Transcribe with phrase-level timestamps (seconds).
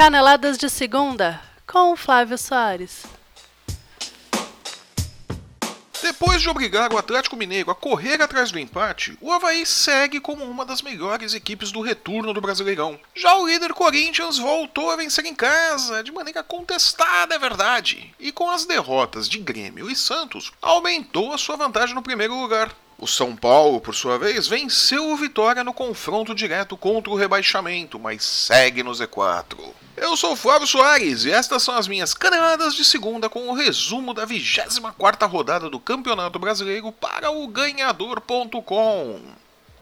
[0.00, 3.02] Caneladas de Segunda, com Flávio Soares.
[6.00, 10.42] Depois de obrigar o Atlético Mineiro a correr atrás do empate, o Havaí segue como
[10.46, 12.98] uma das melhores equipes do retorno do Brasileirão.
[13.14, 18.32] Já o líder Corinthians voltou a vencer em casa, de maneira contestada, é verdade, e
[18.32, 22.74] com as derrotas de Grêmio e Santos, aumentou a sua vantagem no primeiro lugar.
[23.00, 27.98] O São Paulo, por sua vez, venceu o Vitória no confronto direto contra o rebaixamento,
[27.98, 29.56] mas segue no Z4.
[29.96, 34.12] Eu sou Flávio Soares e estas são as minhas caneladas de segunda com o resumo
[34.12, 39.18] da 24ª rodada do Campeonato Brasileiro para o ganhador.com.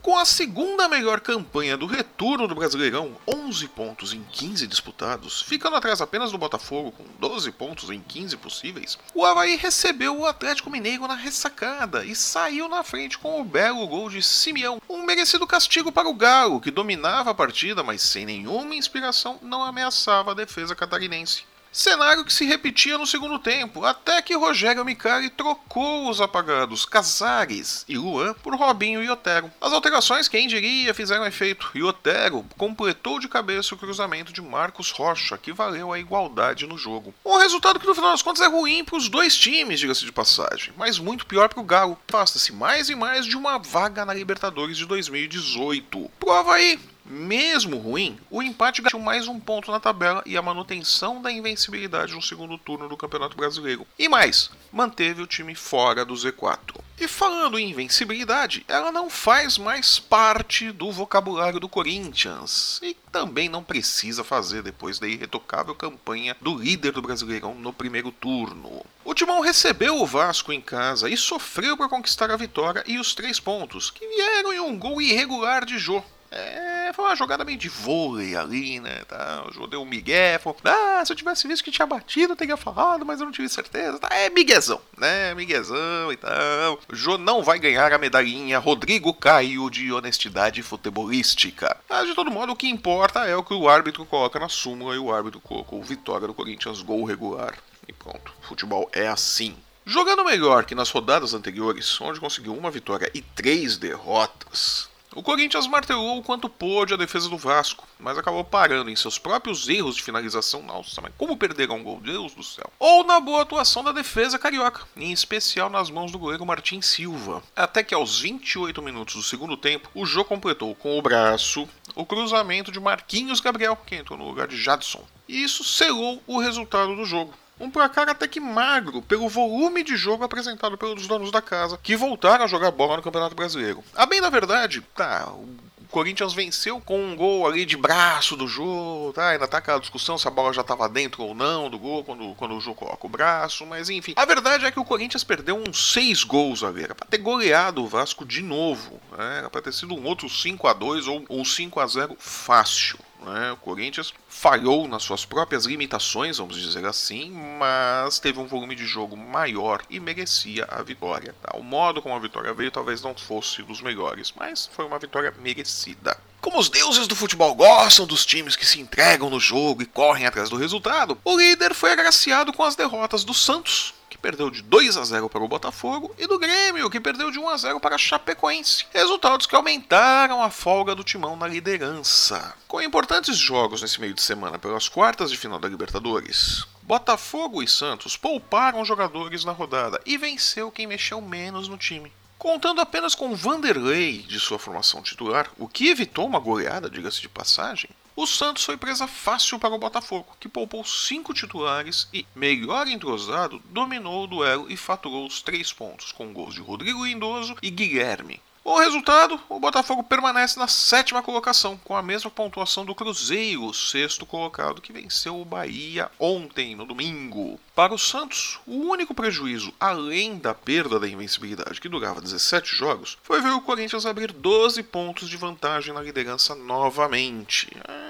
[0.00, 5.74] Com a segunda melhor campanha do retorno do Brasileirão, 11 pontos em 15 disputados, ficando
[5.74, 10.70] atrás apenas do Botafogo com 12 pontos em 15 possíveis, o Havaí recebeu o Atlético
[10.70, 15.46] Mineiro na ressacada e saiu na frente com o belo gol de Simeão, um merecido
[15.46, 20.34] castigo para o Galo, que dominava a partida, mas sem nenhuma inspiração não ameaçava a
[20.34, 21.44] defesa catarinense.
[21.78, 27.84] Cenário que se repetia no segundo tempo, até que Rogério Micali trocou os apagados Casares
[27.88, 29.48] e Luan por Robinho e Otero.
[29.60, 34.90] As alterações, quem diria, fizeram efeito, e Otero completou de cabeça o cruzamento de Marcos
[34.90, 37.14] Rocha, que valeu a igualdade no jogo.
[37.24, 40.10] Um resultado que no final das contas é ruim para os dois times, diga-se de
[40.10, 41.96] passagem, mas muito pior para o Galo.
[42.08, 46.10] Afasta-se mais e mais de uma vaga na Libertadores de 2018.
[46.18, 46.76] Prova aí!
[47.10, 52.14] Mesmo ruim, o empate garantiu mais um ponto na tabela e a manutenção da invencibilidade
[52.14, 53.86] no segundo turno do Campeonato Brasileiro.
[53.98, 56.76] E mais, manteve o time fora do Z4.
[57.00, 63.48] E falando em invencibilidade, ela não faz mais parte do vocabulário do Corinthians e também
[63.48, 68.84] não precisa fazer depois da irretocável campanha do líder do Brasileirão no primeiro turno.
[69.02, 73.14] O Timão recebeu o Vasco em casa e sofreu para conquistar a vitória e os
[73.14, 76.02] três pontos, que vieram em um gol irregular de Jô.
[76.30, 76.67] É,
[76.98, 79.04] foi uma jogada meio de vôlei ali, né?
[79.04, 79.44] Tá?
[79.52, 82.56] Jô deu um migué, falou, ah, se eu tivesse visto que tinha batido, eu teria
[82.56, 84.00] falado, mas eu não tive certeza.
[84.00, 84.08] Tá?
[84.10, 85.32] É miguezão, né?
[85.32, 86.80] Miguezão e tal.
[86.90, 91.76] O Jô não vai ganhar a medalhinha Rodrigo Caio de honestidade futebolística.
[91.88, 94.96] Mas de todo modo, o que importa é o que o árbitro coloca na súmula
[94.96, 97.54] e o árbitro colocou vitória do Corinthians, gol regular.
[97.86, 99.56] E pronto, futebol é assim.
[99.86, 105.66] Jogando melhor que nas rodadas anteriores, onde conseguiu uma vitória e três derrotas, o Corinthians
[105.66, 109.96] martelou o quanto pôde a defesa do Vasco, mas acabou parando em seus próprios erros
[109.96, 110.62] de finalização.
[110.62, 112.00] Nossa, mas como perderam um gol?
[112.00, 112.72] Deus do céu.
[112.78, 117.42] Ou na boa atuação da defesa carioca, em especial nas mãos do goleiro Martin Silva.
[117.56, 122.06] Até que aos 28 minutos do segundo tempo, o jogo completou com o braço o
[122.06, 125.04] cruzamento de Marquinhos Gabriel, que entrou no lugar de Jadson.
[125.26, 127.34] E isso selou o resultado do jogo.
[127.60, 131.96] Um placar até que magro pelo volume de jogo apresentado pelos donos da casa, que
[131.96, 133.82] voltaram a jogar bola no Campeonato Brasileiro.
[133.94, 138.46] A bem da verdade, tá, o Corinthians venceu com um gol ali de braço do
[138.46, 139.30] jogo, tá?
[139.30, 142.34] Ainda tá aquela discussão se a bola já estava dentro ou não do gol quando,
[142.34, 144.12] quando o jogo coloca o braço, mas enfim.
[144.16, 146.84] A verdade é que o Corinthians perdeu uns seis gols ali.
[146.84, 149.00] Era pra ter goleado o Vasco de novo.
[149.16, 149.38] Né?
[149.38, 152.98] Era pra ter sido um outro 5 a 2 ou um 5 a 0 fácil.
[153.28, 153.52] Né?
[153.52, 158.86] O Corinthians falhou nas suas próprias limitações, vamos dizer assim, mas teve um volume de
[158.86, 161.34] jogo maior e merecia a vitória.
[161.42, 161.56] Tá?
[161.56, 165.32] O modo como a vitória veio talvez não fosse dos melhores, mas foi uma vitória
[165.40, 166.18] merecida.
[166.40, 170.26] Como os deuses do futebol gostam dos times que se entregam no jogo e correm
[170.26, 174.62] atrás do resultado, o líder foi agraciado com as derrotas do Santos, que perdeu de
[174.62, 177.80] 2 a 0 para o Botafogo, e do Grêmio, que perdeu de 1 a 0
[177.80, 178.84] para a Chapecoense.
[178.92, 182.54] Resultados que aumentaram a folga do timão na liderança.
[182.66, 187.68] Com importantes jogos nesse meio de semana pelas quartas de final da Libertadores, Botafogo e
[187.68, 192.12] Santos pouparam jogadores na rodada e venceu quem mexeu menos no time.
[192.36, 197.28] Contando apenas com Vanderlei de sua formação titular, o que evitou uma goleada, diga-se de
[197.28, 197.90] passagem,
[198.20, 203.62] o Santos foi presa fácil para o Botafogo, que poupou cinco titulares e, melhor entrosado,
[203.66, 208.42] dominou o duelo e faturou os três pontos, com gols de Rodrigo Lindoso e Guilherme.
[208.64, 214.26] O resultado, o Botafogo permanece na sétima colocação, com a mesma pontuação do Cruzeiro, sexto
[214.26, 217.58] colocado, que venceu o Bahia ontem, no domingo.
[217.72, 223.16] Para o Santos, o único prejuízo, além da perda da invencibilidade, que durava 17 jogos,
[223.22, 227.68] foi ver o Corinthians abrir 12 pontos de vantagem na liderança novamente.
[227.88, 228.07] É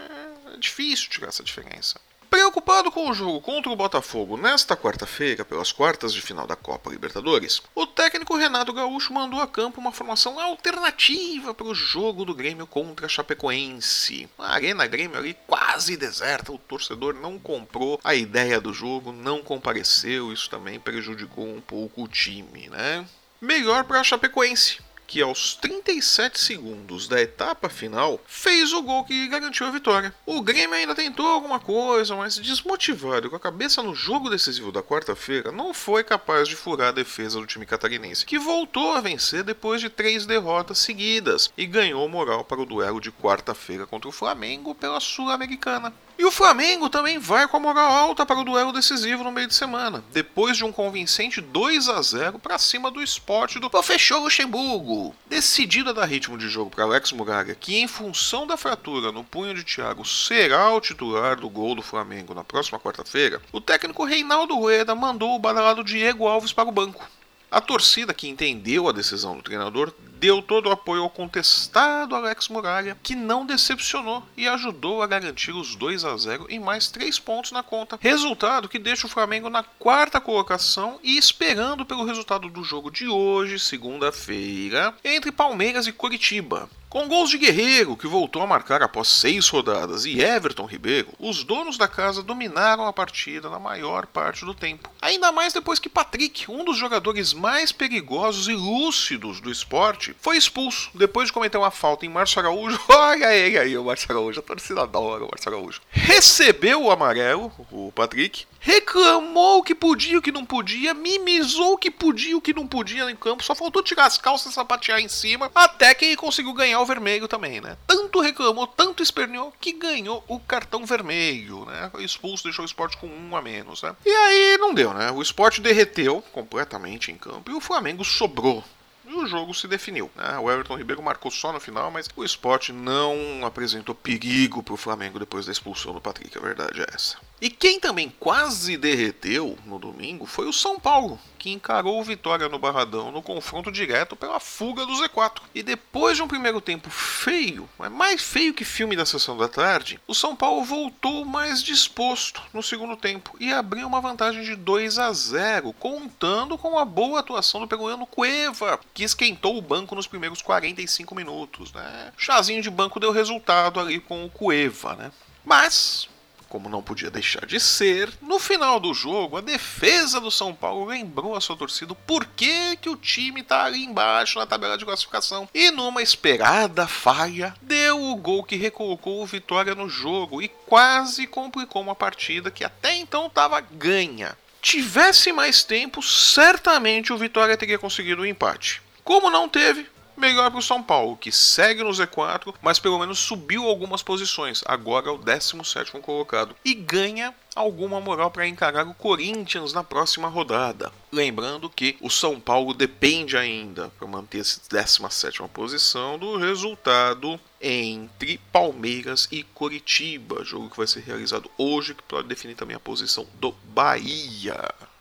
[0.58, 2.00] difícil tirar essa diferença.
[2.30, 6.90] Preocupado com o jogo contra o Botafogo nesta quarta-feira, pelas quartas de final da Copa
[6.90, 12.34] Libertadores, o técnico Renato Gaúcho mandou a campo uma formação alternativa para o jogo do
[12.34, 14.28] Grêmio contra a Chapecoense.
[14.38, 19.42] A Arena Grêmio ali quase deserta, o torcedor não comprou a ideia do jogo, não
[19.42, 23.06] compareceu, isso também prejudicou um pouco o time, né?
[23.40, 29.26] Melhor para a Chapecoense, que aos 37 segundos da etapa final fez o gol que
[29.26, 30.14] garantiu a vitória.
[30.26, 34.82] O Grêmio ainda tentou alguma coisa, mas desmotivado com a cabeça no jogo decisivo da
[34.82, 39.42] quarta-feira, não foi capaz de furar a defesa do time catarinense, que voltou a vencer
[39.42, 44.12] depois de três derrotas seguidas e ganhou moral para o duelo de quarta-feira contra o
[44.12, 45.94] Flamengo pela Sul-Americana.
[46.18, 49.46] E o Flamengo também vai com a moral alta para o duelo decisivo no meio
[49.46, 54.18] de semana, depois de um convincente 2 a 0 para cima do esporte do Professor
[54.18, 54.97] Luxemburgo.
[55.26, 59.22] Decidida a dar ritmo de jogo para Alex Muraga, que em função da fratura no
[59.22, 64.04] punho de Thiago será o titular do gol do Flamengo na próxima quarta-feira, o técnico
[64.04, 67.06] Reinaldo Rueda mandou o badalado Diego Alves para o banco.
[67.50, 72.48] A torcida, que entendeu a decisão do treinador, deu todo o apoio ao contestado Alex
[72.48, 77.18] Muralha, que não decepcionou e ajudou a garantir os 2 a 0 e mais 3
[77.18, 77.98] pontos na conta.
[78.00, 83.08] Resultado que deixa o Flamengo na quarta colocação e esperando pelo resultado do jogo de
[83.08, 86.68] hoje, segunda-feira, entre Palmeiras e Curitiba.
[86.88, 91.44] Com gols de Guerreiro, que voltou a marcar após seis rodadas, e Everton Ribeiro, os
[91.44, 94.88] donos da casa dominaram a partida na maior parte do tempo.
[95.02, 100.38] Ainda mais depois que Patrick, um dos jogadores mais perigosos e lúcidos do esporte, foi
[100.38, 102.80] expulso depois de cometer uma falta em Márcio Araújo.
[102.88, 105.82] Olha ele aí, o Márcio Araújo, a torcida adora o Márcio Araújo.
[105.90, 111.78] Recebeu o amarelo, o Patrick, reclamou o que podia o que não podia, mimizou o
[111.78, 115.00] que podia o que não podia em campo, só faltou tirar as calças e sapatear
[115.00, 117.76] em cima, até que ele conseguiu ganhar o vermelho também, né?
[117.86, 121.88] Tanto reclamou, tanto esperneou, que ganhou o cartão vermelho, né?
[121.92, 123.94] Foi expulso, deixou o esporte com um a menos, né?
[124.04, 125.10] E aí não deu, né?
[125.10, 128.64] O esporte derreteu completamente em campo e o Flamengo sobrou
[129.08, 130.10] e o jogo se definiu.
[130.14, 130.38] Né?
[130.38, 134.76] O Everton Ribeiro marcou só no final, mas o esporte não apresentou perigo para o
[134.76, 137.16] Flamengo depois da expulsão do Patrick, a verdade é essa.
[137.40, 142.48] E quem também quase derreteu no domingo foi o São Paulo, que encarou o Vitória
[142.48, 145.40] no Barradão no confronto direto pela fuga do Z4.
[145.54, 150.00] E depois de um primeiro tempo feio, mais feio que filme da sessão da tarde,
[150.08, 154.98] o São Paulo voltou mais disposto no segundo tempo e abriu uma vantagem de 2
[154.98, 160.08] a 0, contando com a boa atuação do peruano Cueva, que esquentou o banco nos
[160.08, 161.72] primeiros 45 minutos.
[161.72, 162.12] Né?
[162.16, 165.12] Chazinho de banco deu resultado ali com o Cueva, né?
[165.44, 166.08] Mas
[166.48, 170.86] como não podia deixar de ser, no final do jogo, a defesa do São Paulo
[170.86, 174.84] lembrou a sua torcida por que, que o time está ali embaixo na tabela de
[174.84, 175.48] classificação.
[175.54, 181.26] E numa esperada falha, deu o gol que recolocou o Vitória no jogo e quase
[181.26, 184.36] complicou uma partida que até então estava ganha.
[184.60, 188.82] Tivesse mais tempo, certamente o Vitória teria conseguido o um empate.
[189.04, 189.86] Como não teve,
[190.18, 194.64] Melhor para o São Paulo, que segue no Z4, mas pelo menos subiu algumas posições.
[194.66, 196.56] Agora é o 17 colocado.
[196.64, 200.90] E ganha alguma moral para encarar o Corinthians na próxima rodada.
[201.12, 208.38] Lembrando que o São Paulo depende ainda, para manter essa 17 posição, do resultado entre
[208.52, 213.24] Palmeiras e Coritiba, jogo que vai ser realizado hoje, que pode definir também a posição
[213.34, 214.58] do Bahia.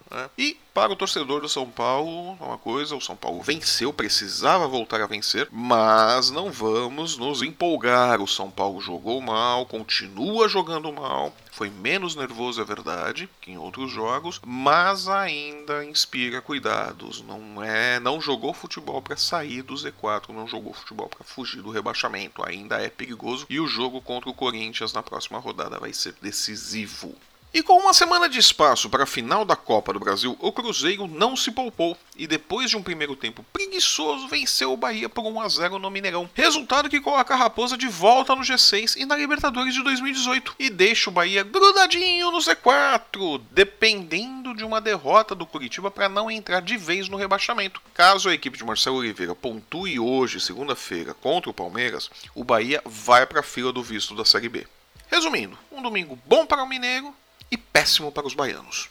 [0.10, 0.30] Né?
[0.38, 5.02] E para o torcedor do São Paulo, uma coisa, o São Paulo venceu, precisava voltar
[5.02, 8.22] a vencer, mas não vamos nos empolgar.
[8.22, 13.58] O São Paulo jogou mal, continua jogando mal, foi menos nervoso, é verdade, que em
[13.58, 17.24] outros jogos, mas ainda inspira cuidados.
[17.24, 21.72] Não é, não jogou futebol para sair do Z4, não jogou futebol para fugir do
[21.72, 22.48] rebaixamento.
[22.48, 27.16] Ainda é perigoso e o jogo contra o Corinthians na próxima rodada vai ser decisivo.
[27.58, 31.08] E com uma semana de espaço para a final da Copa do Brasil, o Cruzeiro
[31.08, 35.42] não se poupou e depois de um primeiro tempo preguiçoso venceu o Bahia por 1
[35.42, 36.30] a 0 no Mineirão.
[36.36, 40.70] Resultado que coloca a Raposa de volta no G6 e na Libertadores de 2018 e
[40.70, 46.62] deixa o Bahia grudadinho no Z4, dependendo de uma derrota do Curitiba para não entrar
[46.62, 47.82] de vez no rebaixamento.
[47.92, 53.26] Caso a equipe de Marcelo Oliveira pontue hoje, segunda-feira, contra o Palmeiras, o Bahia vai
[53.26, 54.68] para a fila do visto da Série B.
[55.08, 57.12] Resumindo, um domingo bom para o Mineiro
[57.52, 58.90] e péssimo para os baianos.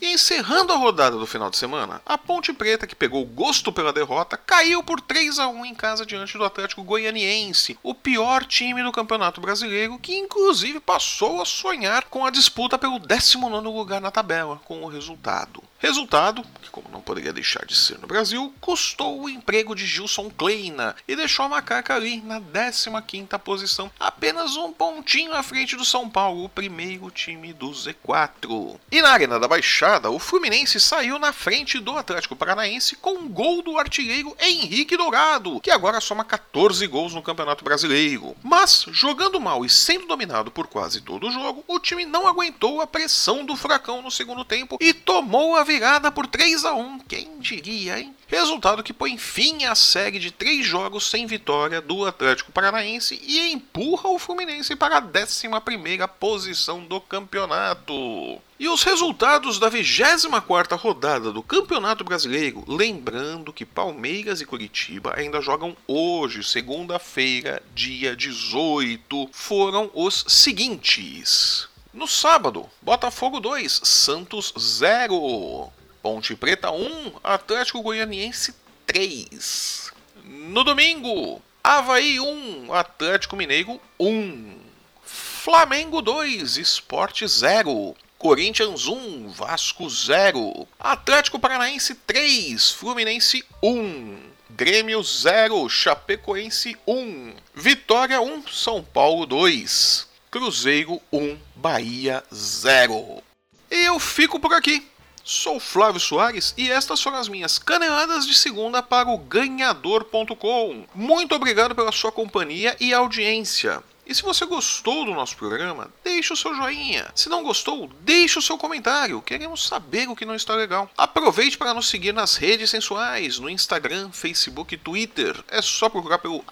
[0.00, 3.92] E encerrando a rodada do final de semana, a Ponte Preta, que pegou gosto pela
[3.92, 8.80] derrota, caiu por 3 a 1 em casa diante do Atlético Goianiense, o pior time
[8.80, 14.12] do Campeonato Brasileiro, que inclusive passou a sonhar com a disputa pelo 19 lugar na
[14.12, 15.64] tabela, com o resultado.
[15.80, 20.30] Resultado, que como não poderia deixar de ser no Brasil, custou o emprego de Gilson
[20.30, 25.84] Kleina e deixou a Macaca ali na 15ª posição, apenas um pontinho à frente do
[25.84, 28.76] São Paulo, o primeiro time do Z4.
[28.90, 33.28] E na Arena da Baixada, o Fluminense saiu na frente do Atlético Paranaense com um
[33.28, 38.36] gol do artilheiro Henrique Dourado, que agora soma 14 gols no Campeonato Brasileiro.
[38.42, 42.80] Mas, jogando mal e sendo dominado por quase todo o jogo, o time não aguentou
[42.80, 46.98] a pressão do Furacão no segundo tempo e tomou a virada por 3 a 1
[47.06, 48.16] Quem diria, hein?
[48.28, 53.50] Resultado que põe fim à série de três jogos sem vitória do Atlético Paranaense e
[53.50, 58.38] empurra o Fluminense para a 11 posição do campeonato.
[58.60, 65.40] E os resultados da 24ª rodada do Campeonato Brasileiro, lembrando que Palmeiras e Curitiba ainda
[65.40, 71.66] jogam hoje, segunda-feira, dia 18, foram os seguintes.
[71.94, 75.72] No sábado, Botafogo 2, Santos 0.
[76.08, 78.54] Ponte Preta 1, Atlético Goianiense
[78.86, 79.92] 3.
[80.24, 84.58] No domingo, Havaí 1, Atlético Mineiro 1.
[85.02, 87.94] Flamengo 2, Esporte 0.
[88.16, 90.66] Corinthians 1, Vasco 0.
[90.80, 94.18] Atlético Paranaense 3, Fluminense 1.
[94.48, 97.34] Grêmio 0, Chapecoense 1.
[97.54, 100.08] Vitória 1, São Paulo 2.
[100.30, 103.22] Cruzeiro 1, Bahia 0.
[103.70, 104.88] E eu fico por aqui.
[105.30, 110.86] Sou Flávio Soares e estas foram as minhas caneladas de segunda para o ganhador.com.
[110.94, 113.82] Muito obrigado pela sua companhia e audiência.
[114.08, 117.12] E se você gostou do nosso programa, deixe o seu joinha.
[117.14, 119.20] Se não gostou, deixe o seu comentário.
[119.20, 120.90] Queremos saber o que não está legal.
[120.96, 125.44] Aproveite para nos seguir nas redes sensuais, no Instagram, Facebook e Twitter.
[125.48, 126.42] É só procurar pelo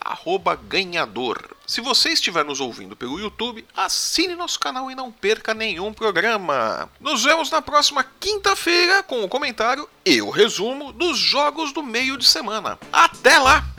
[0.69, 1.57] ganhador.
[1.67, 6.91] Se você estiver nos ouvindo pelo YouTube, assine nosso canal e não perca nenhum programa.
[7.01, 12.19] Nos vemos na próxima quinta-feira com o comentário e o resumo dos jogos do meio
[12.19, 12.79] de semana.
[12.93, 13.76] Até lá!